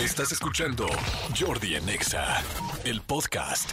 [0.00, 0.88] Estás escuchando
[1.38, 2.42] Jordi Anexa,
[2.84, 3.70] el podcast.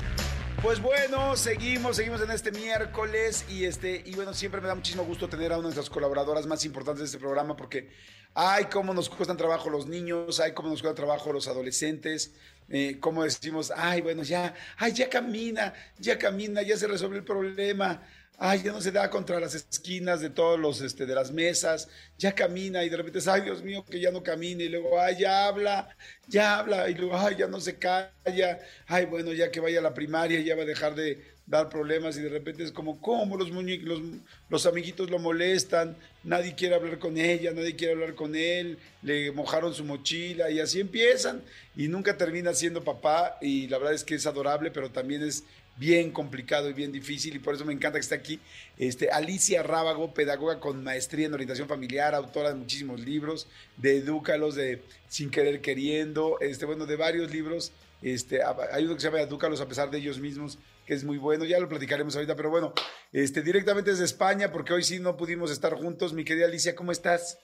[0.61, 5.03] Pues bueno, seguimos, seguimos en este miércoles y este y bueno, siempre me da muchísimo
[5.03, 7.89] gusto tener a una de nuestras colaboradoras más importantes de este programa porque
[8.35, 12.35] ay, cómo nos cuestan trabajo los niños, ay, cómo nos cuesta trabajo los adolescentes,
[12.69, 17.23] eh, cómo decimos, ay, bueno, ya, ay, ya camina, ya camina, ya se resuelve el
[17.23, 17.99] problema
[18.43, 21.87] ay, ya no se da contra las esquinas de todos los, este, de las mesas,
[22.17, 25.17] ya camina y de repente, ay, Dios mío, que ya no camina y luego, ay,
[25.19, 25.95] ya habla,
[26.27, 29.83] ya habla y luego, ay, ya no se calla, ay, bueno, ya que vaya a
[29.83, 33.35] la primaria ya va a dejar de dar problemas y de repente es como, ¿cómo
[33.35, 34.01] los los,
[34.49, 35.97] los amiguitos lo molestan?
[36.23, 40.59] Nadie quiere hablar con ella, nadie quiere hablar con él, le mojaron su mochila y
[40.59, 41.41] así empiezan
[41.75, 45.43] y nunca termina siendo papá y la verdad es que es adorable, pero también es
[45.77, 48.39] bien complicado y bien difícil y por eso me encanta que esté aquí
[48.77, 53.47] este, Alicia Rábago, pedagoga con maestría en orientación familiar, autora de muchísimos libros,
[53.77, 57.71] de Edúcalos, de Sin Querer Queriendo, este, bueno, de varios libros.
[58.01, 60.57] Este, hay uno que se llama Edúcalos a pesar de ellos mismos,
[60.91, 62.73] que es muy bueno, ya lo platicaremos ahorita, pero bueno,
[63.13, 66.11] este, directamente desde España, porque hoy sí no pudimos estar juntos.
[66.11, 67.39] Mi querida Alicia, ¿cómo estás?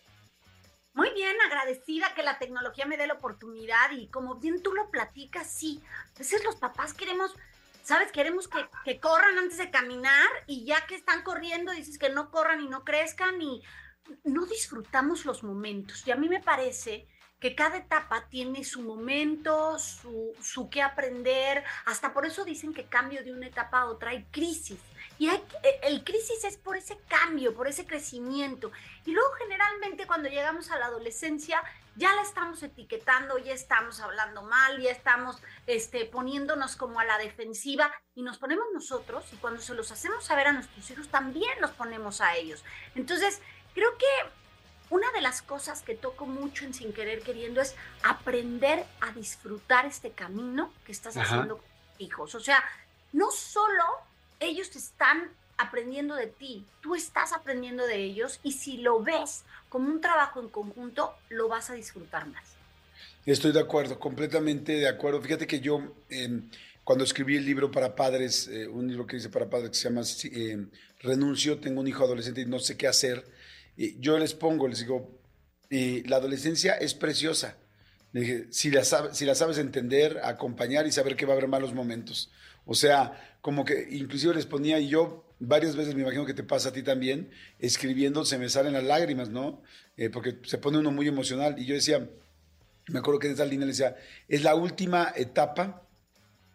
[0.94, 4.92] Muy bien, agradecida que la tecnología me dé la oportunidad y como bien tú lo
[4.92, 5.82] platicas, sí,
[6.14, 7.34] a veces los papás queremos
[7.84, 8.12] ¿sabes?
[8.12, 12.60] Queremos que, corran antes de caminar y ya que están corriendo dices que no corran
[12.60, 13.64] y no crezcan y
[14.26, 16.06] no disfrutamos los momentos.
[16.06, 17.08] Y a mí me parece
[17.40, 22.86] que cada etapa tiene su momento, su, su qué aprender, hasta por eso dicen que
[22.86, 24.80] cambio de una etapa a otra hay crisis.
[25.20, 25.44] Y eh,
[25.84, 28.72] el crisis es por ese cambio, por ese crecimiento.
[29.06, 31.62] Y luego generalmente cuando llegamos a la adolescencia
[31.96, 37.18] ya la estamos etiquetando, ya estamos hablando mal, ya estamos este, poniéndonos como a la
[37.18, 41.60] defensiva y nos ponemos nosotros y cuando se los hacemos saber a nuestros hijos también
[41.60, 42.64] nos ponemos a ellos.
[42.94, 43.42] Entonces,
[43.74, 44.06] creo que
[44.90, 49.86] una de las cosas que toco mucho en Sin Querer Queriendo es aprender a disfrutar
[49.86, 52.36] este camino que estás haciendo con tus hijos.
[52.36, 52.64] O sea,
[53.12, 53.84] no solo
[54.40, 59.90] ellos están aprendiendo de ti, tú estás aprendiendo de ellos y si lo ves como
[59.90, 62.44] un trabajo en conjunto, lo vas a disfrutar más.
[63.26, 65.22] Estoy de acuerdo, completamente de acuerdo.
[65.22, 66.50] Fíjate que yo, em,
[66.84, 69.90] cuando escribí el libro para padres, eh, un libro que dice para padres que se
[69.90, 70.70] llama em,
[71.02, 73.26] Renuncio, tengo un hijo adolescente y no sé qué hacer,
[74.00, 75.20] yo les pongo, les digo,
[75.70, 77.58] la adolescencia es preciosa.
[78.50, 82.32] si la, si la sabes entender, acompañar y saber que va a haber malos momentos.
[82.66, 86.44] O sea, como que inclusive les ponía, y yo varias veces me imagino que te
[86.44, 87.30] pasa a ti también,
[87.60, 89.62] escribiendo se me salen las lágrimas, ¿no?
[89.96, 91.58] Eh, porque se pone uno muy emocional.
[91.58, 92.10] Y yo decía,
[92.88, 93.96] me acuerdo que en esa línea le decía,
[94.28, 95.88] es la última etapa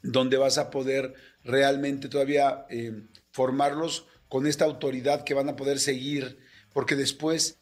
[0.03, 5.79] donde vas a poder realmente todavía eh, formarlos con esta autoridad que van a poder
[5.79, 6.39] seguir,
[6.73, 7.59] porque después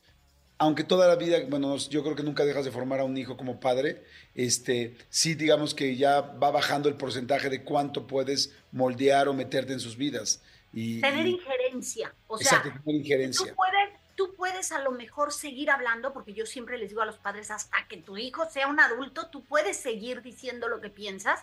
[0.60, 3.34] aunque toda la vida, bueno, yo creo que nunca dejas de formar a un hijo
[3.34, 4.04] como padre,
[4.34, 9.72] este, sí digamos que ya va bajando el porcentaje de cuánto puedes moldear o meterte
[9.72, 10.42] en sus vidas.
[10.74, 13.52] Y, tener injerencia, o sea, tener injerencia.
[13.52, 17.06] Tú puedes, tú puedes a lo mejor seguir hablando, porque yo siempre les digo a
[17.06, 20.90] los padres, hasta que tu hijo sea un adulto, tú puedes seguir diciendo lo que
[20.90, 21.40] piensas,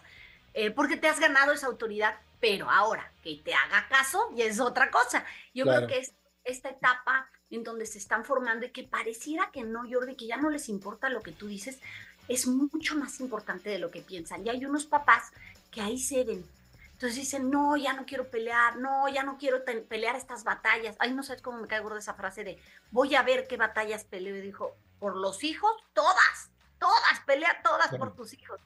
[0.53, 4.59] eh, porque te has ganado esa autoridad, pero ahora que te haga caso ya es
[4.59, 5.25] otra cosa.
[5.55, 6.13] Yo creo que es
[6.44, 10.38] esta etapa en donde se están formando y que pareciera que no, Jordi, que ya
[10.38, 11.80] no les importa lo que tú dices,
[12.28, 14.46] es mucho más importante de lo que piensan.
[14.46, 15.31] Y hay unos papás
[15.72, 16.46] que ahí ceden.
[16.94, 20.96] Entonces dicen, no, ya no quiero pelear, no, ya no quiero pelear estas batallas.
[21.00, 22.59] Ay, no sabes cómo me cae gorda esa frase de,
[22.91, 24.35] voy a ver qué batallas peleo.
[24.35, 28.59] Y dijo, por los hijos, todas, todas, pelea todas por tus hijos.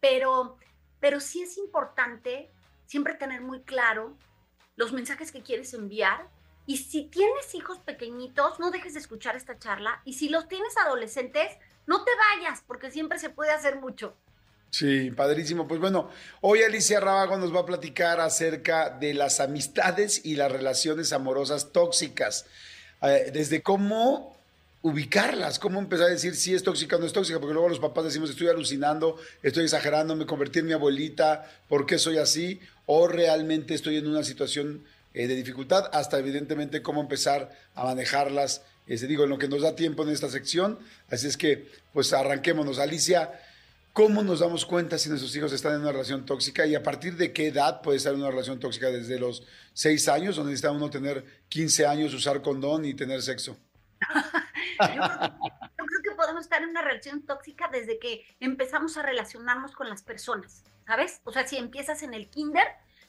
[0.00, 0.58] Pero,
[1.00, 2.50] pero sí es importante
[2.86, 4.16] siempre tener muy claro
[4.74, 6.28] los mensajes que quieres enviar
[6.66, 10.00] y si tienes hijos pequeñitos, no dejes de escuchar esta charla.
[10.04, 11.48] Y si los tienes adolescentes,
[11.86, 14.14] no te vayas, porque siempre se puede hacer mucho.
[14.70, 15.68] Sí, padrísimo.
[15.68, 16.10] Pues bueno,
[16.40, 21.72] hoy Alicia Rábago nos va a platicar acerca de las amistades y las relaciones amorosas
[21.72, 22.46] tóxicas.
[23.02, 24.36] Eh, desde cómo
[24.82, 27.80] ubicarlas, cómo empezar a decir si es tóxica o no es tóxica, porque luego los
[27.80, 32.60] papás decimos estoy alucinando, estoy exagerando, me convertí en mi abuelita, ¿por qué soy así?
[32.86, 34.84] O realmente estoy en una situación
[35.16, 39.62] eh, de dificultad, hasta evidentemente cómo empezar a manejarlas, este, digo, en lo que nos
[39.62, 40.78] da tiempo en esta sección.
[41.08, 42.78] Así es que, pues arranquémonos.
[42.78, 43.32] Alicia,
[43.94, 47.16] ¿cómo nos damos cuenta si nuestros hijos están en una relación tóxica y a partir
[47.16, 48.90] de qué edad puede estar en una relación tóxica?
[48.90, 49.42] ¿Desde los
[49.72, 53.56] 6 años o necesita uno tener 15 años, usar condón y tener sexo?
[54.80, 59.88] yo, creo, que podemos estar en una relación tóxica desde que empezamos a relacionarnos con
[59.88, 61.22] las personas, ¿sabes?
[61.24, 62.66] O sea, si empiezas en el kinder,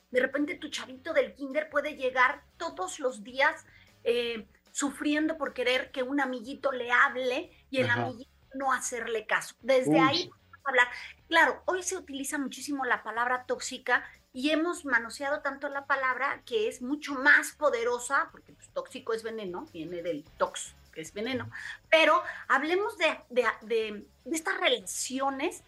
[0.10, 3.66] de repente tu chavito del kinder puede llegar todos los días
[4.04, 9.56] eh, sufriendo por querer que un amiguito le hable y el amiguito no hacerle caso.
[9.62, 10.30] Desde ahí
[10.68, 10.88] hablar.
[11.28, 16.68] Claro, hoy se utiliza muchísimo la palabra tóxica y hemos manoseado tanto la palabra que
[16.68, 21.50] es mucho más poderosa, porque pues, tóxico es veneno, viene del tox, que es veneno,
[21.90, 25.64] pero hablemos de, de, de, de estas relaciones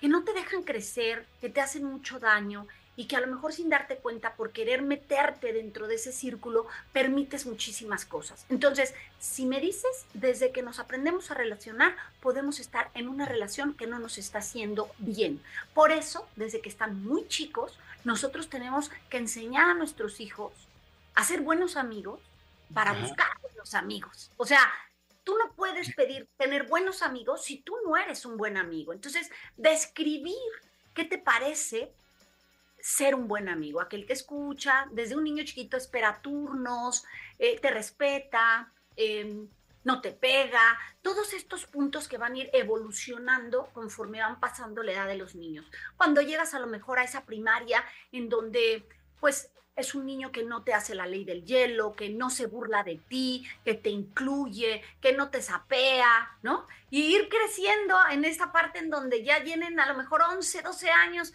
[0.00, 2.66] que no te dejan crecer, que te hacen mucho daño
[2.96, 6.66] y que a lo mejor sin darte cuenta por querer meterte dentro de ese círculo
[6.92, 8.44] permites muchísimas cosas.
[8.48, 13.74] Entonces, si me dices, desde que nos aprendemos a relacionar, podemos estar en una relación
[13.74, 15.42] que no nos está haciendo bien.
[15.74, 20.52] Por eso, desde que están muy chicos, nosotros tenemos que enseñar a nuestros hijos
[21.14, 22.20] a ser buenos amigos
[22.74, 24.30] para buscar buenos amigos.
[24.36, 24.60] O sea,
[25.24, 28.92] tú no puedes pedir tener buenos amigos si tú no eres un buen amigo.
[28.92, 30.34] Entonces, describir
[30.94, 31.92] qué te parece
[32.82, 37.04] ser un buen amigo, aquel que escucha, desde un niño chiquito espera turnos,
[37.38, 39.46] eh, te respeta, eh,
[39.84, 44.92] no te pega, todos estos puntos que van a ir evolucionando conforme van pasando la
[44.92, 45.70] edad de los niños.
[45.96, 48.84] Cuando llegas a lo mejor a esa primaria en donde
[49.20, 52.46] pues es un niño que no te hace la ley del hielo, que no se
[52.46, 56.66] burla de ti, que te incluye, que no te sapea, ¿no?
[56.90, 60.90] Y ir creciendo en esa parte en donde ya tienen a lo mejor 11, 12
[60.90, 61.32] años,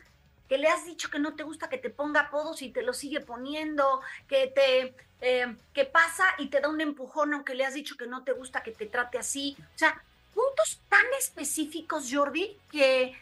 [0.47, 2.93] que le has dicho que no te gusta que te ponga apodos y te lo
[2.93, 7.73] sigue poniendo, que te eh, que pasa y te da un empujón aunque le has
[7.73, 9.57] dicho que no te gusta que te trate así.
[9.75, 10.01] O sea,
[10.33, 13.19] puntos tan específicos, Jordi, que,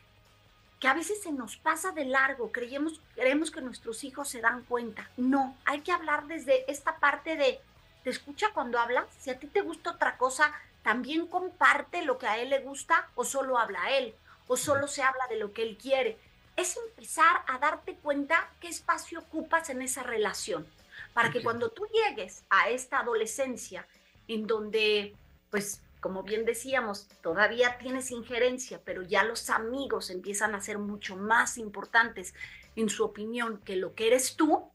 [0.80, 2.52] que a veces se nos pasa de largo.
[2.52, 5.10] Creemos, creemos que nuestros hijos se dan cuenta.
[5.16, 7.60] No, hay que hablar desde esta parte de,
[8.04, 9.08] ¿te escucha cuando habla?
[9.20, 13.08] Si a ti te gusta otra cosa, también comparte lo que a él le gusta
[13.16, 14.14] o solo habla a él
[14.48, 16.20] o solo se habla de lo que él quiere
[16.56, 20.66] es empezar a darte cuenta qué espacio ocupas en esa relación,
[21.14, 23.88] para que cuando tú llegues a esta adolescencia
[24.28, 25.16] en donde,
[25.50, 31.16] pues, como bien decíamos, todavía tienes injerencia, pero ya los amigos empiezan a ser mucho
[31.16, 32.34] más importantes
[32.76, 34.70] en su opinión que lo que eres tú,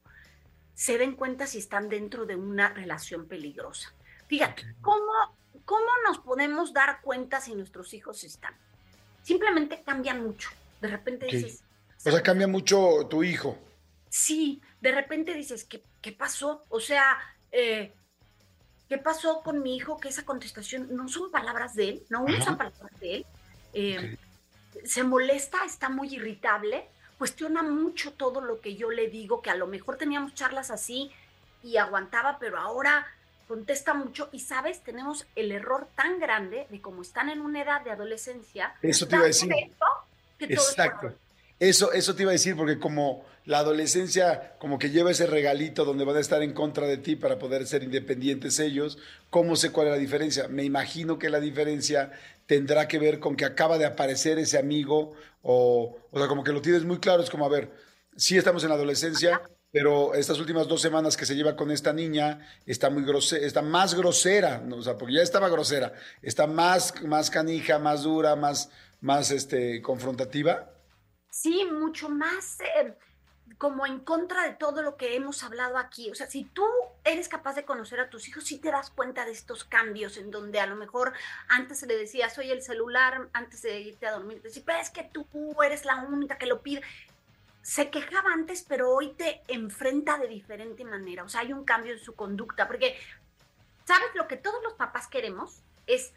[0.75, 3.93] se den cuenta si están dentro de una relación peligrosa.
[4.29, 5.12] Fíjate, ¿cómo,
[5.67, 8.55] ¿cómo nos podemos dar cuenta si nuestros hijos están?
[9.23, 10.49] Simplemente cambian mucho.
[10.81, 11.62] De repente dices,
[12.05, 13.58] o sea, cambia mucho tu hijo.
[14.08, 16.64] Sí, de repente dices, ¿qué, qué pasó?
[16.69, 17.19] O sea,
[17.52, 17.93] eh,
[18.88, 19.99] ¿qué pasó con mi hijo?
[19.99, 23.26] Que esa contestación no son palabras de él, no usa palabras de él.
[23.73, 24.17] Eh,
[24.85, 26.87] se molesta, está muy irritable,
[27.19, 31.11] cuestiona mucho todo lo que yo le digo, que a lo mejor teníamos charlas así
[31.62, 33.06] y aguantaba, pero ahora
[33.47, 37.82] contesta mucho y sabes, tenemos el error tan grande de como están en una edad
[37.82, 38.75] de adolescencia.
[38.81, 39.52] Eso te iba a decir.
[40.38, 41.12] Exacto.
[41.61, 45.85] Eso, eso te iba a decir, porque como la adolescencia como que lleva ese regalito
[45.85, 48.97] donde van a estar en contra de ti para poder ser independientes ellos,
[49.29, 50.49] ¿cómo sé cuál es la diferencia?
[50.49, 52.12] Me imagino que la diferencia
[52.47, 55.12] tendrá que ver con que acaba de aparecer ese amigo
[55.43, 57.71] o, o sea, como que lo tienes muy claro, es como, a ver,
[58.17, 61.93] sí estamos en la adolescencia, pero estas últimas dos semanas que se lleva con esta
[61.93, 65.93] niña está muy grosera, está más grosera, o sea, porque ya estaba grosera,
[66.23, 68.71] está más, más canija, más dura, más,
[69.03, 70.71] más este, confrontativa.
[71.31, 72.94] Sí, mucho más eh,
[73.59, 76.11] como en contra de todo lo que hemos hablado aquí.
[76.11, 76.65] O sea, si tú
[77.05, 80.31] eres capaz de conocer a tus hijos, sí te das cuenta de estos cambios en
[80.31, 81.12] donde a lo mejor
[81.49, 84.79] antes se le decía, soy el celular, antes de irte a dormir, te decía, pero
[84.79, 85.27] es que tú
[85.62, 86.82] eres la única que lo pide.
[87.62, 91.25] Se quejaba antes, pero hoy te enfrenta de diferente manera.
[91.25, 92.99] O sea, hay un cambio en su conducta, porque,
[93.85, 94.09] ¿sabes?
[94.14, 96.12] Lo que todos los papás queremos es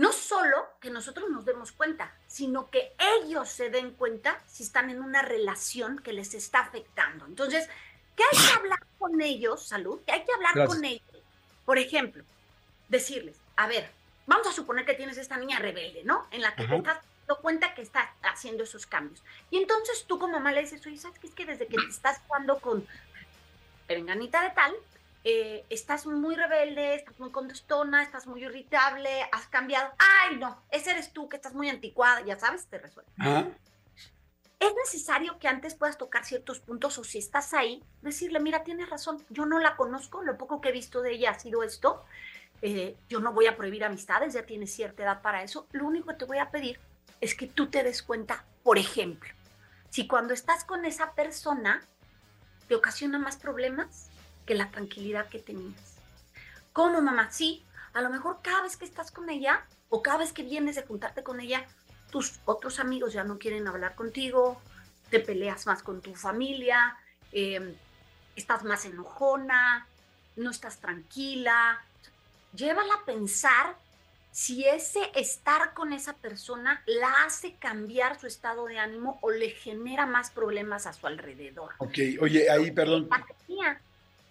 [0.00, 4.88] no solo que nosotros nos demos cuenta, sino que ellos se den cuenta si están
[4.88, 7.26] en una relación que les está afectando.
[7.26, 7.68] Entonces,
[8.16, 10.00] ¿qué hay que hablar con ellos, salud?
[10.06, 11.04] ¿Qué hay que hablar con ellos?
[11.66, 12.24] Por ejemplo,
[12.88, 13.90] decirles, a ver,
[14.26, 16.26] vamos a suponer que tienes esta niña rebelde, ¿no?
[16.30, 19.22] En la que te estás dando cuenta que está haciendo esos cambios.
[19.50, 21.26] Y entonces tú como mamá le dices, oye, ¿sabes qué?
[21.26, 22.86] Es que desde que te estás jugando con
[23.86, 24.74] perenganita de tal,
[25.22, 29.92] eh, estás muy rebelde, estás muy contestona, estás muy irritable, has cambiado.
[29.98, 33.10] Ay, no, ese eres tú que estás muy anticuada, ya sabes, te resuelve.
[34.58, 38.90] Es necesario que antes puedas tocar ciertos puntos o si estás ahí, decirle, mira, tienes
[38.90, 42.04] razón, yo no la conozco, lo poco que he visto de ella ha sido esto,
[42.60, 46.08] eh, yo no voy a prohibir amistades, ya tienes cierta edad para eso, lo único
[46.08, 46.78] que te voy a pedir
[47.22, 49.30] es que tú te des cuenta, por ejemplo,
[49.88, 51.82] si cuando estás con esa persona
[52.68, 54.09] te ocasiona más problemas,
[54.50, 55.94] que la tranquilidad que tenías.
[56.72, 57.30] ¿Cómo, mamá?
[57.30, 60.74] Sí, a lo mejor cada vez que estás con ella o cada vez que vienes
[60.74, 61.68] de juntarte con ella,
[62.10, 64.60] tus otros amigos ya no quieren hablar contigo,
[65.08, 66.96] te peleas más con tu familia,
[67.30, 67.76] em,
[68.34, 69.86] estás más enojona,
[70.34, 71.80] no estás tranquila.
[72.52, 73.76] Llévala a pensar
[74.32, 79.50] si ese estar con esa persona la hace cambiar su estado de ánimo o le
[79.50, 81.74] genera más problemas a su alrededor.
[81.78, 83.08] Ok, oye, ahí, perdón.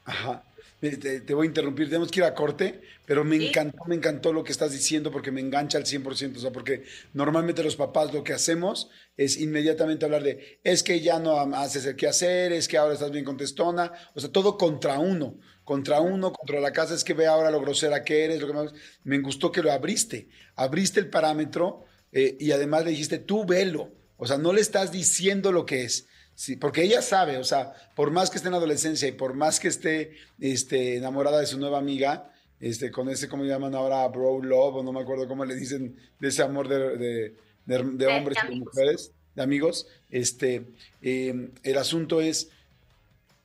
[0.10, 0.44] Ajá.
[0.80, 4.46] Te, voy a interrumpir, tenemos que ir a corte, pero me encantó, me encantó lo
[4.46, 8.24] que estás diciendo porque me engancha al 100%, o sea, porque normalmente los papás lo
[8.24, 12.70] que hacemos es inmediatamente hablar de, es que ya no haces el que hacer, es
[12.70, 16.96] que ahora estás bien contestona, o sea, todo contra uno, contra uno, contra la casa,
[16.96, 18.74] es que ve ahora lo grosera que eres, lo que más,
[19.04, 23.92] me gustó que lo abriste, abriste el parámetro eh, y además le dijiste, tú velo,
[24.16, 26.08] o sea, no le estás diciendo lo que es,
[26.40, 29.60] Sí, porque ella sabe, o sea, por más que esté en adolescencia y por más
[29.60, 32.32] que esté este, enamorada de su nueva amiga,
[32.62, 34.08] este, con ese, ¿cómo llaman ahora?
[34.08, 38.38] Bro love, o no me acuerdo cómo le dicen, de ese amor de, de, hombres
[38.42, 40.66] y de mujeres, de amigos, este,
[41.02, 42.50] em, el asunto es,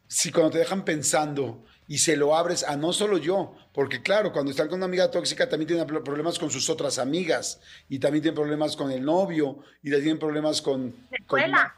[0.06, 4.32] si cuando te dejan pensando y se lo abres a no solo yo, porque claro,
[4.32, 8.22] cuando están con una amiga tóxica también tienen problemas con sus otras amigas y también
[8.22, 10.94] tienen problemas con el novio y tienen problemas con...
[11.10, 11.74] escuela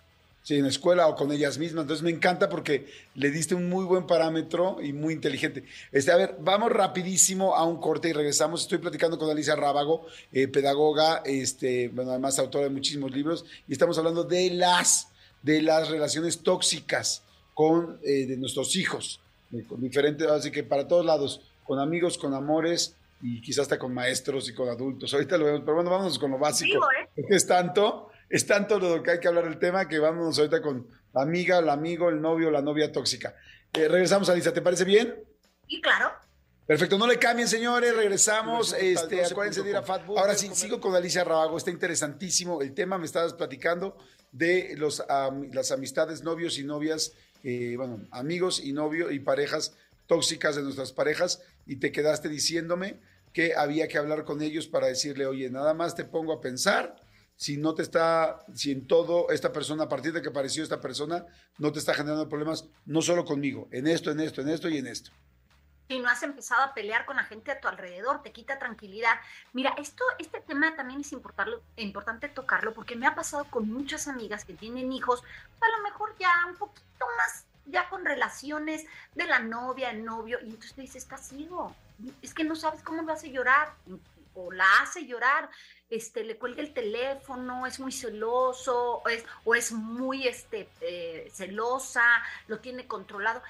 [0.46, 1.82] sí, en la escuela o con ellas mismas.
[1.82, 2.86] Entonces me encanta porque
[3.16, 5.64] le diste un muy buen parámetro y muy inteligente.
[5.90, 8.62] Este, a ver, vamos rapidísimo a un corte y regresamos.
[8.62, 13.72] Estoy platicando con Alicia Rábago, eh, pedagoga, este, bueno, además autora de muchísimos libros, y
[13.72, 15.08] estamos hablando de las,
[15.42, 19.20] de las relaciones tóxicas con eh, de nuestros hijos,
[19.52, 23.80] eh, con diferentes, así que para todos lados, con amigos, con amores y quizás hasta
[23.80, 25.12] con maestros y con adultos.
[25.12, 26.86] Ahorita lo vemos, pero bueno, vámonos con lo básico.
[27.16, 30.88] es tanto es tanto lo que hay que hablar del tema que vamos ahorita con
[31.12, 33.35] la amiga, el amigo, el novio, la novia tóxica.
[33.73, 35.14] Eh, regresamos, Alicia, ¿te parece bien?
[35.68, 36.12] Sí, claro.
[36.66, 38.73] Perfecto, no le cambien, señores, regresamos.
[38.73, 40.18] Este, acuérdense de ir a Fatbook.
[40.18, 43.97] Ahora sí, sigo con Alicia Rabago, está interesantísimo el tema, me estabas platicando
[44.33, 45.02] de los,
[45.52, 47.12] las amistades, novios y novias,
[47.45, 49.76] eh, bueno, amigos y novios y parejas
[50.09, 52.99] tóxicas de nuestras parejas, y te quedaste diciéndome
[53.33, 56.97] que había que hablar con ellos para decirle, oye, nada más te pongo a pensar
[57.36, 60.80] si no te está, si en todo esta persona, a partir de que apareció esta
[60.80, 61.26] persona,
[61.58, 64.78] no te está generando problemas, no solo conmigo, en esto, en esto, en esto y
[64.78, 65.10] en esto.
[65.88, 69.20] Si no has empezado a pelear con la gente a tu alrededor, te quita tranquilidad.
[69.52, 74.44] Mira, esto, este tema también es importante tocarlo porque me ha pasado con muchas amigas
[74.44, 75.22] que tienen hijos,
[75.60, 80.38] a lo mejor ya un poquito más, ya con relaciones de la novia, el novio,
[80.40, 81.76] y entonces te dices, estás ciego,
[82.20, 83.74] es que no sabes cómo lo hace llorar,
[84.36, 85.48] o la hace llorar,
[85.90, 91.30] este, le cuelga el teléfono, es muy celoso, o es, o es muy este, eh,
[91.32, 92.04] celosa,
[92.48, 93.42] lo tiene controlado.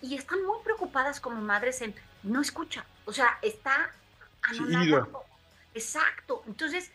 [0.00, 3.90] Y, están muy preocupadas como madres en no escucha, o sea, está
[4.42, 5.24] anonadado.
[5.74, 6.42] Exacto.
[6.46, 6.90] Entonces,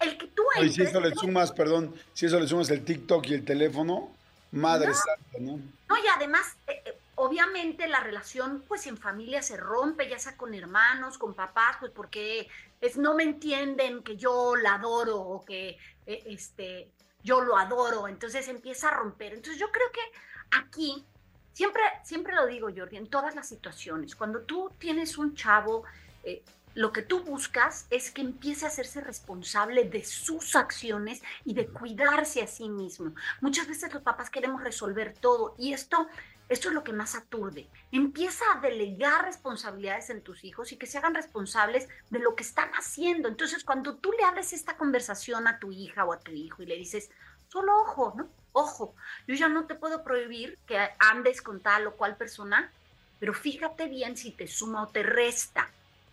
[0.00, 3.26] el que tú entres, si eso le sumas, perdón, si eso le sumas el TikTok
[3.28, 4.10] y el teléfono,
[4.52, 5.58] madre santa, ¿no?
[5.88, 10.36] No, y además, eh, eh, obviamente la relación, pues en familia se rompe, ya sea
[10.36, 12.48] con hermanos, con papás, pues porque
[12.80, 16.92] es no me entienden que yo la adoro o que eh, este
[17.22, 19.34] yo lo adoro, entonces empieza a romper.
[19.34, 21.04] Entonces yo creo que aquí
[21.52, 25.84] siempre siempre lo digo, Jordi, en todas las situaciones, cuando tú tienes un chavo
[26.22, 26.42] eh,
[26.76, 31.68] lo que tú buscas es que empiece a hacerse responsable de sus acciones y de
[31.68, 33.14] cuidarse a sí mismo.
[33.40, 36.06] Muchas veces los papás queremos resolver todo y esto
[36.48, 37.68] esto es lo que más aturde.
[37.90, 42.44] Empieza a delegar responsabilidades en tus hijos y que se hagan responsables de lo que
[42.44, 43.28] están haciendo.
[43.28, 46.66] Entonces, cuando tú le hables esta conversación a tu hija o a tu hijo y
[46.66, 47.10] le dices,
[47.48, 48.28] solo ojo, ¿no?
[48.52, 48.94] Ojo,
[49.26, 52.70] yo ya no te puedo prohibir que andes con tal o cual persona,
[53.18, 55.68] pero fíjate bien si te suma o te resta.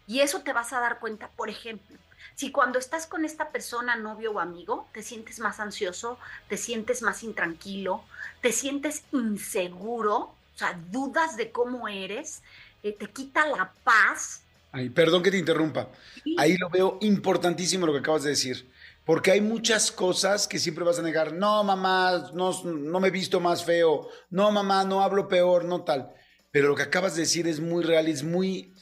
[0.08, 1.98] Y eso te vas a dar cuenta, por ejemplo,
[2.36, 6.18] si cuando estás con esta persona, novio o amigo, te sientes más ansioso,
[6.50, 8.04] te sientes más intranquilo,
[8.42, 12.42] te sientes inseguro, o sea, dudas de cómo eres,
[12.84, 14.42] eh, te quita la paz.
[14.72, 15.90] Ay, perdón que te interrumpa.
[16.38, 18.70] Ahí lo veo importantísimo lo que acabas de decir.
[19.06, 21.34] Porque hay muchas cosas que siempre vas a negar.
[21.34, 24.08] No, mamá, no, no me he visto más feo.
[24.30, 26.14] No, mamá, no hablo peor, no tal.
[26.52, 28.74] Pero lo que acabas de decir es muy real, es muy,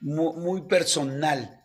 [0.00, 1.59] muy personal.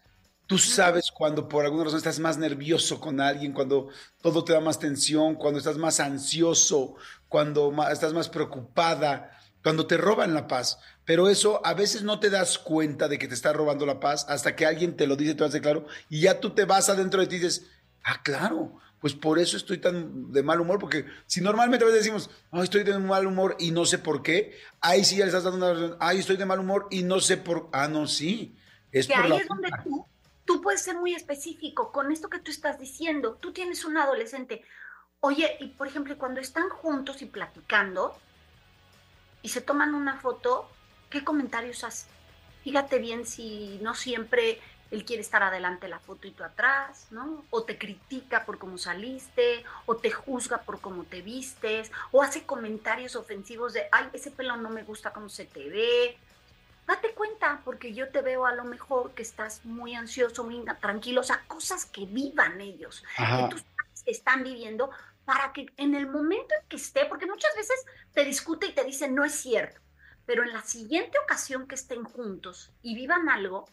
[0.48, 3.90] Tú sabes cuando por alguna razón estás más nervioso con alguien, cuando
[4.22, 6.96] todo te da más tensión, cuando estás más ansioso,
[7.28, 9.32] cuando estás más preocupada,
[9.64, 10.78] cuando te roban la paz.
[11.04, 14.26] Pero eso a veces no te das cuenta de que te está robando la paz
[14.30, 17.22] hasta que alguien te lo dice, te hace claro, y ya tú te vas adentro
[17.22, 17.66] de ti y dices,
[18.04, 22.04] ah, claro, pues por eso estoy tan de mal humor, porque si normalmente a veces
[22.04, 25.30] decimos, ay, estoy de mal humor y no sé por qué, ahí sí ya le
[25.30, 28.08] estás dando una razón, ay, estoy de mal humor y no sé por, ah, no,
[28.08, 28.56] sí.
[28.92, 30.06] Es que ahí es donde tú
[30.46, 33.38] tú puedes ser muy específico con esto que tú estás diciendo.
[33.42, 34.64] Tú tienes un adolescente.
[35.20, 38.16] Oye, y por ejemplo, cuando están juntos y platicando
[39.42, 40.70] y se toman una foto,
[41.10, 42.08] ¿qué comentarios haces?
[42.64, 44.60] Fíjate bien si no siempre
[44.92, 47.44] él quiere estar adelante la foto y tú atrás, ¿no?
[47.50, 52.46] O te critica por cómo saliste, o te juzga por cómo te vistes, o hace
[52.46, 56.18] comentarios ofensivos de, ay, ese pelo no me gusta cómo se te ve.
[56.88, 61.22] Date cuenta, porque yo te veo a lo mejor que estás muy ansioso, muy tranquilo,
[61.22, 63.58] o sea, cosas que vivan ellos, que tú
[64.06, 64.92] están viviendo,
[65.26, 68.84] para que en el momento en que esté, porque muchas veces te discute y te
[68.84, 69.82] dice, no es cierto,
[70.26, 73.66] pero en la siguiente ocasión que estén juntos y vivan algo,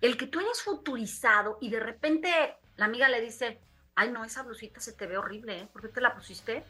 [0.00, 3.58] el que tú hayas futurizado y de repente la amiga le dice,
[3.96, 5.68] ay, no, esa blusita se te ve horrible, ¿eh?
[5.72, 6.64] ¿Por qué te la pusiste?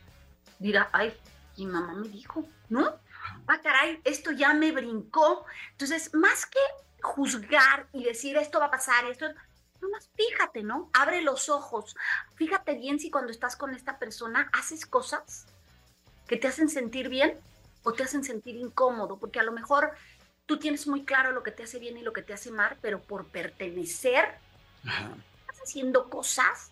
[0.59, 1.13] Dirá, ay,
[1.59, 2.99] mi mamá me dijo, ¿no?
[3.47, 5.45] Ah, caray, esto ya me brincó.
[5.73, 6.59] Entonces, más que
[7.03, 9.27] juzgar y decir esto va a pasar, esto,
[9.81, 10.91] nomás fíjate, ¿no?
[10.93, 11.97] Abre los ojos.
[12.35, 15.47] Fíjate bien si cuando estás con esta persona haces cosas
[16.27, 17.39] que te hacen sentir bien
[17.83, 19.93] o te hacen sentir incómodo, porque a lo mejor
[20.47, 22.77] tú tienes muy claro lo que te hace bien y lo que te hace mal,
[22.81, 24.39] pero por pertenecer,
[24.83, 26.71] estás haciendo cosas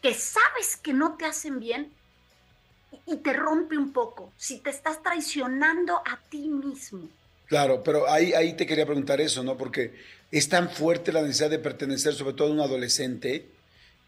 [0.00, 1.92] que sabes que no te hacen bien
[3.06, 4.32] y, te rompe un poco.
[4.36, 7.08] Si te estás traicionando a ti mismo.
[7.46, 9.56] Claro, pero ahí, ahí te quería preguntar eso, ¿no?
[9.56, 9.94] Porque
[10.30, 13.48] es tan fuerte la necesidad de pertenecer, sobre todo a un adolescente,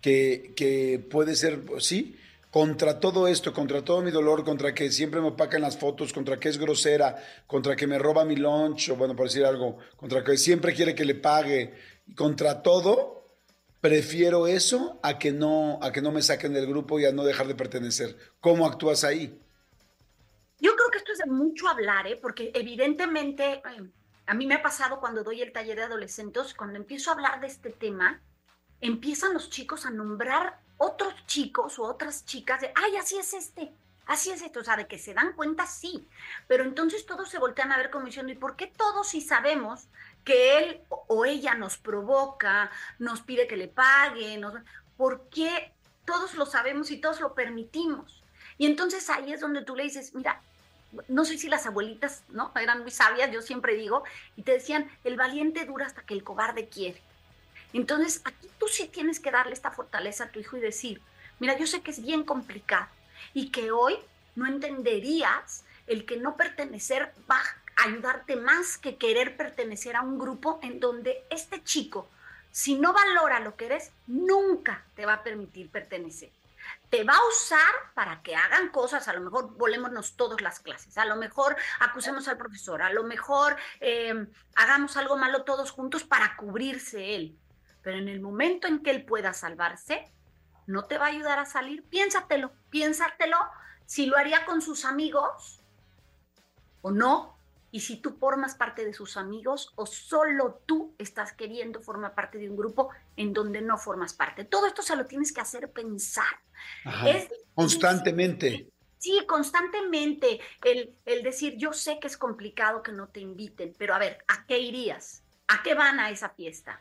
[0.01, 2.17] que, que puede ser, sí,
[2.51, 6.39] contra todo esto, contra todo mi dolor, contra que siempre me opacan las fotos, contra
[6.39, 10.25] que es grosera, contra que me roba mi lunch, o bueno, por decir algo, contra
[10.25, 11.75] que siempre quiere que le pague,
[12.17, 13.20] contra todo,
[13.81, 17.25] prefiero eso a que no, a que no me saquen del grupo y a no
[17.25, 18.17] dejar de pertenecer.
[18.41, 19.41] ¿Cómo actúas ahí?
[20.59, 22.19] Yo creo que esto es de mucho hablar, ¿eh?
[22.21, 23.91] porque evidentemente eh,
[24.27, 27.41] a mí me ha pasado cuando doy el taller de adolescentes, cuando empiezo a hablar
[27.41, 28.21] de este tema,
[28.81, 33.73] empiezan los chicos a nombrar otros chicos o otras chicas de, ay, así es este,
[34.07, 36.07] así es esto, o sea, de que se dan cuenta, sí,
[36.47, 39.89] pero entonces todos se voltean a ver como diciendo, ¿y por qué todos si sabemos
[40.25, 44.43] que él o ella nos provoca, nos pide que le paguen,
[44.97, 45.73] ¿por qué
[46.05, 48.23] todos lo sabemos y todos lo permitimos?
[48.59, 50.41] Y entonces ahí es donde tú le dices, mira,
[51.09, 52.53] no sé si las abuelitas, ¿no?
[52.57, 54.03] Eran muy sabias, yo siempre digo,
[54.37, 57.01] y te decían, el valiente dura hasta que el cobarde quiere.
[57.73, 61.01] Entonces, aquí tú sí tienes que darle esta fortaleza a tu hijo y decir,
[61.39, 62.89] mira, yo sé que es bien complicado
[63.33, 63.97] y que hoy
[64.35, 70.19] no entenderías el que no pertenecer va a ayudarte más que querer pertenecer a un
[70.19, 72.09] grupo en donde este chico,
[72.51, 76.31] si no valora lo que eres, nunca te va a permitir pertenecer
[76.89, 80.99] te va a usar para que hagan cosas, a lo mejor volémonos todas las clases,
[80.99, 86.03] a lo mejor acusemos al profesor, a lo mejor eh, hagamos algo malo todos juntos
[86.05, 87.39] para cubrirse él.
[87.83, 90.13] Pero en el momento en que él pueda salvarse,
[90.67, 91.83] no te va a ayudar a salir.
[91.85, 93.39] Piénsatelo, piénsatelo
[93.87, 95.61] si lo haría con sus amigos
[96.83, 97.37] o no,
[97.73, 102.39] y si tú formas parte de sus amigos o solo tú estás queriendo formar parte
[102.39, 104.45] de un grupo en donde no formas parte.
[104.45, 106.41] Todo esto se lo tienes que hacer pensar.
[107.55, 108.69] constantemente.
[108.99, 110.41] Sí, constantemente.
[110.63, 114.19] El, el decir, yo sé que es complicado que no te inviten, pero a ver,
[114.29, 115.23] ¿a qué irías?
[115.49, 116.81] ¿A qué van a esa fiesta?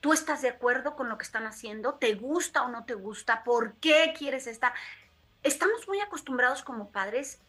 [0.00, 1.94] ¿Tú estás de acuerdo con lo que están haciendo?
[1.94, 3.44] ¿Te gusta o no te gusta?
[3.44, 4.72] ¿Por qué quieres estar?
[5.42, 7.40] Estamos muy acostumbrados como padres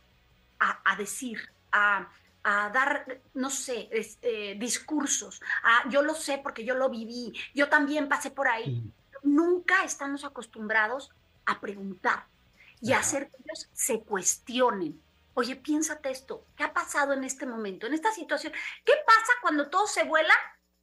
[0.59, 2.09] a, decir, a,
[2.43, 5.41] dar, no sé, eh, discursos.
[5.89, 8.83] yo lo sé porque yo lo viví, yo también pasé por ahí.
[9.23, 11.11] Nunca estamos acostumbrados
[11.45, 12.27] a preguntar
[12.81, 15.01] y a hacer que ellos se cuestionen.
[15.33, 18.51] Oye, piénsate esto, ¿qué ha pasado en este momento, en esta situación?
[18.83, 20.33] ¿Qué pasa cuando todo se vuela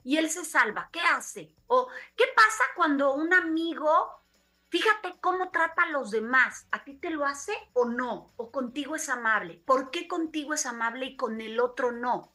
[0.02, 1.52] y él se salva, ¿qué hace?
[1.66, 4.22] ¿O qué pasa cuando un amigo,
[4.68, 8.32] fíjate cómo trata a los demás, ¿a ti te lo hace o no?
[8.36, 9.62] ¿O contigo es amable?
[9.64, 12.32] ¿Por qué contigo es amable y con el otro no?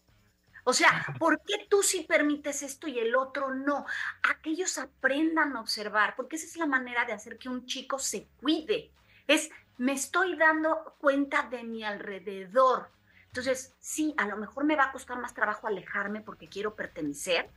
[0.65, 3.86] O sea, ¿por qué tú sí permites esto y el otro no?
[4.24, 7.65] A que ellos aprendan a observar, porque esa es la manera de hacer que un
[7.65, 8.91] chico se cuide.
[9.28, 12.89] Es, me estoy dando cuenta de mi alrededor.
[13.28, 17.50] Entonces, sí, a lo mejor me va a costar más trabajo alejarme porque quiero pertenecer,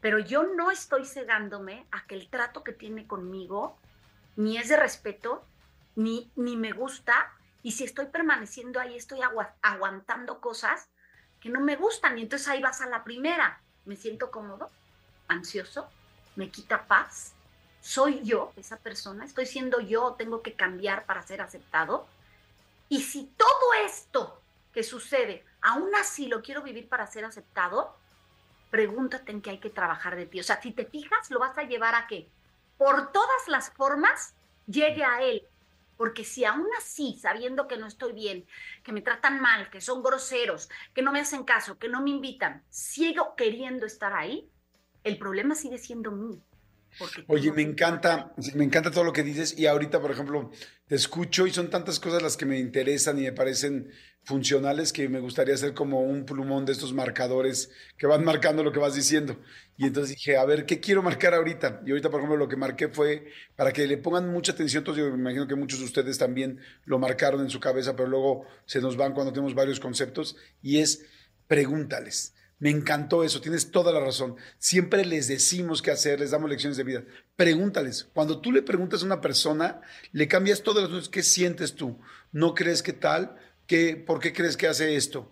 [0.00, 3.78] pero yo no estoy cegándome a que el trato que tiene conmigo
[4.38, 5.44] ni es de respeto,
[5.96, 7.32] ni, ni me gusta,
[7.64, 9.18] y si estoy permaneciendo ahí, estoy
[9.62, 10.88] aguantando cosas
[11.40, 14.70] que no me gustan, y entonces ahí vas a la primera, me siento cómodo,
[15.26, 15.88] ansioso,
[16.36, 17.32] me quita paz,
[17.80, 22.06] soy yo esa persona, estoy siendo yo, tengo que cambiar para ser aceptado,
[22.88, 24.40] y si todo esto
[24.72, 27.96] que sucede, aún así lo quiero vivir para ser aceptado,
[28.70, 30.38] pregúntate en qué hay que trabajar de ti.
[30.38, 32.28] O sea, si te fijas, lo vas a llevar a que
[32.78, 34.34] por todas las formas
[34.66, 35.46] llegue a él.
[35.96, 38.46] Porque si aún así, sabiendo que no estoy bien,
[38.84, 42.10] que me tratan mal, que son groseros, que no me hacen caso, que no me
[42.10, 44.48] invitan, sigo queriendo estar ahí,
[45.04, 46.42] El problema sigue siendo mío.
[47.28, 50.50] Oye, me encanta, me encanta todo lo que dices y ahorita, por ejemplo,
[50.86, 53.90] te escucho y son tantas cosas las que me interesan y me parecen
[54.24, 58.72] funcionales que me gustaría hacer como un plumón de estos marcadores que van marcando lo
[58.72, 59.40] que vas diciendo.
[59.76, 61.82] Y entonces dije, a ver, ¿qué quiero marcar ahorita?
[61.86, 64.82] Y ahorita, por ejemplo, lo que marqué fue para que le pongan mucha atención.
[64.82, 68.08] Entonces, yo me imagino que muchos de ustedes también lo marcaron en su cabeza, pero
[68.08, 71.06] luego se nos van cuando tenemos varios conceptos y es
[71.46, 72.34] pregúntales.
[72.58, 74.36] Me encantó eso, tienes toda la razón.
[74.58, 77.04] Siempre les decimos qué hacer, les damos lecciones de vida.
[77.36, 78.08] Pregúntales.
[78.12, 79.80] Cuando tú le preguntas a una persona,
[80.12, 81.08] le cambias todas las cosas.
[81.08, 82.00] ¿Qué sientes tú?
[82.32, 83.36] ¿No crees que tal?
[83.66, 85.30] ¿Qué, ¿Por qué crees que hace esto?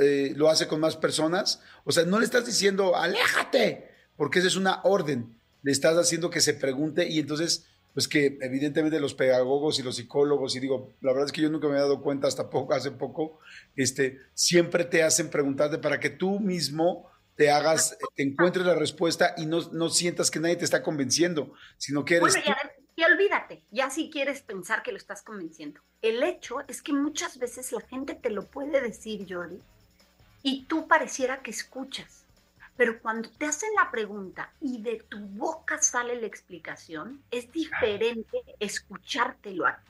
[0.00, 1.60] Eh, ¿Lo hace con más personas?
[1.84, 5.36] O sea, no le estás diciendo, aléjate, porque esa es una orden.
[5.62, 7.66] Le estás haciendo que se pregunte y entonces
[7.98, 11.50] pues que evidentemente los pedagogos y los psicólogos, y digo, la verdad es que yo
[11.50, 13.40] nunca me he dado cuenta hasta poco, hace poco,
[13.74, 19.34] este, siempre te hacen preguntarte para que tú mismo te hagas, te encuentres la respuesta
[19.36, 22.34] y no, no sientas que nadie te está convenciendo, sino que eres...
[22.34, 22.56] Bueno,
[22.94, 25.80] y olvídate, ya si quieres pensar que lo estás convenciendo.
[26.00, 29.58] El hecho es que muchas veces la gente te lo puede decir, Jordi,
[30.44, 32.27] y tú pareciera que escuchas
[32.78, 38.44] pero cuando te hacen la pregunta y de tu boca sale la explicación, es diferente
[38.60, 39.80] escuchártelo a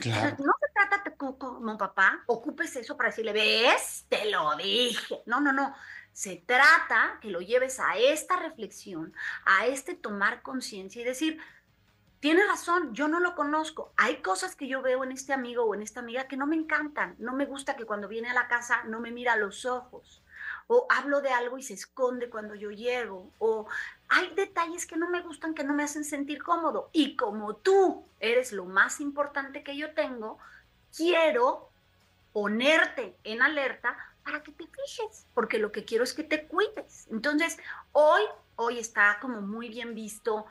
[0.00, 0.08] ti.
[0.08, 5.20] No se trata de como papá, ocupes eso para decirle, ves, te lo dije.
[5.26, 5.74] No, no, no.
[6.14, 9.12] Se trata que lo lleves a esta reflexión,
[9.44, 11.38] a este tomar conciencia y decir,
[12.20, 13.92] tiene razón, yo no lo conozco.
[13.98, 16.56] Hay cosas que yo veo en este amigo o en esta amiga que no me
[16.56, 17.14] encantan.
[17.18, 20.22] No me gusta que cuando viene a la casa no me mira a los ojos
[20.68, 23.66] o hablo de algo y se esconde cuando yo llego, o
[24.08, 26.90] hay detalles que no me gustan, que no me hacen sentir cómodo.
[26.92, 30.38] Y como tú eres lo más importante que yo tengo,
[30.96, 31.70] quiero
[32.32, 37.06] ponerte en alerta para que te fijes, porque lo que quiero es que te cuides.
[37.10, 37.58] Entonces,
[37.92, 38.22] hoy,
[38.56, 40.46] hoy está como muy bien visto,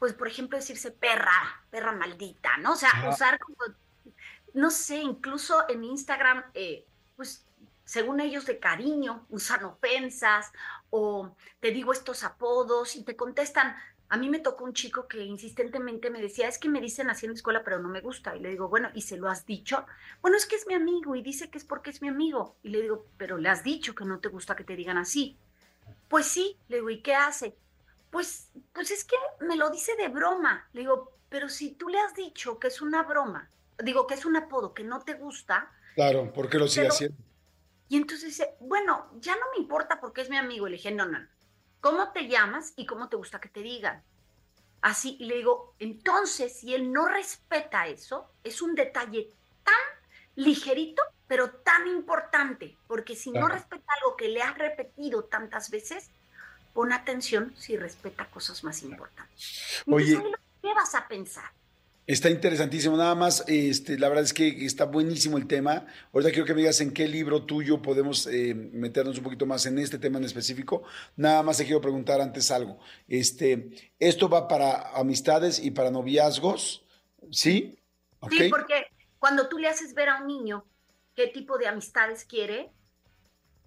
[0.00, 2.72] pues, por ejemplo, decirse perra, perra maldita, ¿no?
[2.72, 3.56] O sea, usar como,
[4.52, 6.84] no sé, incluso en Instagram, eh,
[7.16, 7.46] pues
[7.84, 10.52] según ellos, de cariño, usan ofensas
[10.90, 13.76] o te digo estos apodos y te contestan.
[14.08, 17.26] A mí me tocó un chico que insistentemente me decía, es que me dicen así
[17.26, 18.36] en la escuela, pero no me gusta.
[18.36, 19.84] Y le digo, bueno, ¿y se lo has dicho?
[20.22, 22.56] Bueno, es que es mi amigo y dice que es porque es mi amigo.
[22.62, 25.36] Y le digo, pero le has dicho que no te gusta que te digan así.
[26.08, 27.56] Pues sí, le digo, ¿y qué hace?
[28.10, 30.68] Pues, pues es que me lo dice de broma.
[30.72, 33.50] Le digo, pero si tú le has dicho que es una broma,
[33.82, 35.72] digo que es un apodo que no te gusta.
[35.96, 37.16] Claro, ¿por qué lo sigue haciendo?
[37.88, 40.66] Y entonces dice, bueno, ya no me importa porque es mi amigo.
[40.66, 41.18] Y le dije, no, no,
[41.84, 44.02] ¿Cómo te llamas y cómo te gusta que te digan?
[44.80, 49.28] Así, y le digo, entonces, si él no respeta eso, es un detalle
[49.62, 49.74] tan
[50.34, 56.08] ligerito, pero tan importante, porque si no respeta algo que le has repetido tantas veces,
[56.72, 59.84] pon atención si respeta cosas más importantes.
[59.86, 60.18] Oye,
[60.62, 61.50] ¿qué vas a pensar?
[62.06, 62.98] Está interesantísimo.
[62.98, 65.86] Nada más, este, la verdad es que está buenísimo el tema.
[66.12, 69.64] Ahorita quiero que me digas en qué libro tuyo podemos eh, meternos un poquito más
[69.64, 70.82] en este tema en específico.
[71.16, 72.78] Nada más te quiero preguntar antes algo.
[73.08, 76.84] Este, esto va para amistades y para noviazgos,
[77.30, 77.78] ¿sí?
[78.30, 78.86] Sí, porque
[79.18, 80.66] cuando tú le haces ver a un niño
[81.14, 82.70] qué tipo de amistades quiere,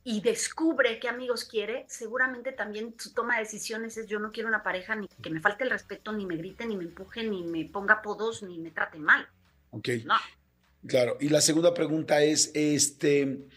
[0.09, 4.47] y descubre qué amigos quiere, seguramente también su toma de decisiones es yo no quiero
[4.47, 7.43] una pareja ni que me falte el respeto, ni me grite, ni me empuje, ni
[7.43, 9.27] me ponga apodos, ni me trate mal.
[9.71, 9.89] Ok.
[10.05, 10.15] No.
[10.87, 11.17] Claro.
[11.19, 13.47] Y la segunda pregunta es, este,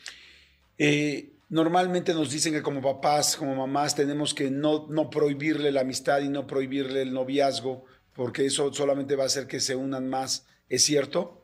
[0.77, 5.83] eh, normalmente nos dicen que como papás, como mamás, tenemos que no, no prohibirle la
[5.83, 10.09] amistad y no prohibirle el noviazgo, porque eso solamente va a hacer que se unan
[10.09, 10.49] más.
[10.69, 11.40] ¿Es cierto?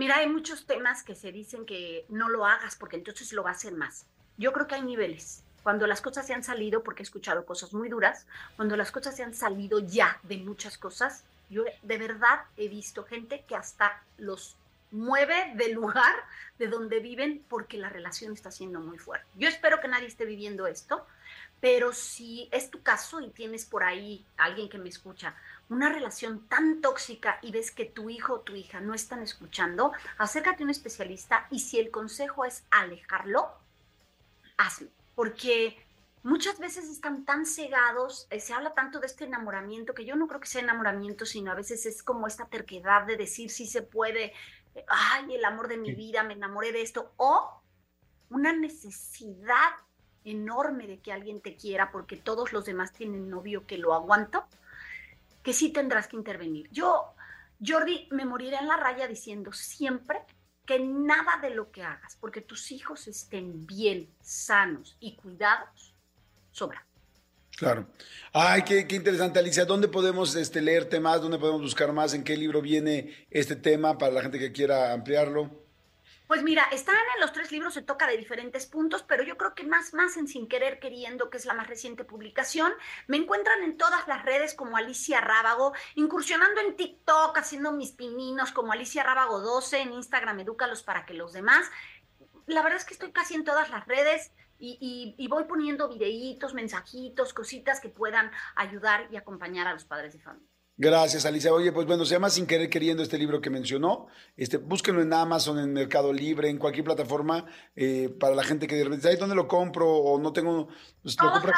[0.00, 3.50] Mira, hay muchos temas que se dicen que no lo hagas porque entonces lo va
[3.50, 4.06] a hacer más.
[4.38, 5.42] Yo creo que hay niveles.
[5.62, 8.24] Cuando las cosas se han salido, porque he escuchado cosas muy duras,
[8.56, 13.04] cuando las cosas se han salido ya de muchas cosas, yo de verdad he visto
[13.04, 14.56] gente que hasta los
[14.90, 16.14] mueve del lugar
[16.58, 19.26] de donde viven porque la relación está siendo muy fuerte.
[19.36, 21.06] Yo espero que nadie esté viviendo esto,
[21.60, 25.34] pero si es tu caso y tienes por ahí alguien que me escucha,
[25.70, 29.92] una relación tan tóxica y ves que tu hijo o tu hija no están escuchando,
[30.18, 33.52] acércate a un especialista y si el consejo es alejarlo,
[34.58, 34.88] hazlo.
[35.14, 35.78] Porque
[36.24, 40.26] muchas veces están tan cegados, eh, se habla tanto de este enamoramiento, que yo no
[40.26, 43.82] creo que sea enamoramiento, sino a veces es como esta terquedad de decir si se
[43.82, 44.32] puede,
[44.74, 47.62] eh, ay, el amor de mi vida, me enamoré de esto, o
[48.28, 49.70] una necesidad
[50.24, 54.44] enorme de que alguien te quiera porque todos los demás tienen novio que lo aguanto
[55.42, 56.68] que sí tendrás que intervenir.
[56.70, 57.14] Yo,
[57.64, 60.20] Jordi, me moriré en la raya diciendo siempre
[60.66, 65.94] que nada de lo que hagas, porque tus hijos estén bien, sanos y cuidados,
[66.52, 66.86] sobra.
[67.56, 67.86] Claro.
[68.32, 69.64] Ay, qué, qué, interesante, Alicia.
[69.64, 71.20] ¿Dónde podemos este, leerte más?
[71.20, 72.14] ¿Dónde podemos buscar más?
[72.14, 75.59] ¿En qué libro viene este tema para la gente que quiera ampliarlo?
[76.30, 79.52] Pues mira, están en los tres libros, se toca de diferentes puntos, pero yo creo
[79.56, 82.72] que más, más en Sin Querer Queriendo, que es la más reciente publicación.
[83.08, 88.52] Me encuentran en todas las redes como Alicia Rábago, incursionando en TikTok, haciendo mis pininos
[88.52, 91.68] como Alicia Rábago 12, en Instagram Edúcalos para que los demás.
[92.46, 96.54] La verdad es que estoy casi en todas las redes y, y voy poniendo videitos,
[96.54, 100.49] mensajitos, cositas que puedan ayudar y acompañar a los padres de familia.
[100.80, 101.52] Gracias, Alicia.
[101.52, 104.06] Oye, pues bueno, se llama Sin Querer Queriendo este libro que mencionó.
[104.34, 107.44] Este, búsquenlo en Amazon, en Mercado Libre, en cualquier plataforma,
[107.76, 109.86] eh, para la gente que de repente, ¿dónde lo compro?
[109.86, 110.68] O no tengo,
[111.02, 111.54] pues lo compras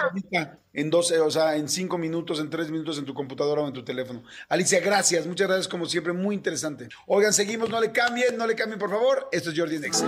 [0.73, 3.73] en 12, o sea, en 5 minutos, en 3 minutos en tu computadora o en
[3.73, 4.25] tu teléfono.
[4.49, 6.89] Alicia, gracias, muchas gracias como siempre, muy interesante.
[7.07, 9.29] Oigan, seguimos, no le cambien, no le cambien, por favor.
[9.31, 10.05] Esto es Jordi Nexa.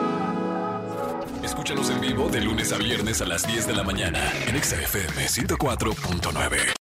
[1.41, 5.29] Escúchanos en vivo de lunes a viernes a las 10 de la mañana en XFM
[5.29, 6.84] 104.9.